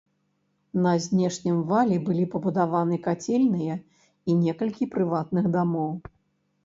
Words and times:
На 0.85 0.93
знешнім 1.03 1.59
вале 1.73 1.97
былі 2.07 2.25
пабудаваныя 2.35 3.03
кацельня 3.09 3.77
і 3.79 4.31
некалькі 4.43 4.91
прыватных 4.97 5.45
дамоў. 5.59 5.93